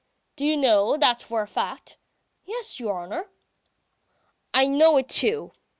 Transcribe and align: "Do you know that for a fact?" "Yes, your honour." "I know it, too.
"Do 0.35 0.47
you 0.47 0.57
know 0.57 0.97
that 0.97 1.21
for 1.21 1.43
a 1.43 1.47
fact?" 1.47 1.99
"Yes, 2.43 2.79
your 2.79 2.95
honour." 3.03 3.29
"I 4.51 4.65
know 4.65 4.97
it, 4.97 5.07
too. 5.07 5.51